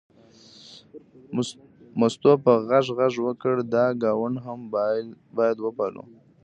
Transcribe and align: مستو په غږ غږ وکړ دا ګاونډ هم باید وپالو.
مستو 1.99 2.31
په 2.43 2.53
غږ 2.69 2.85
غږ 2.97 3.13
وکړ 3.27 3.55
دا 3.73 3.85
ګاونډ 4.03 4.35
هم 4.45 4.59
باید 5.37 5.57
وپالو. 5.65 6.03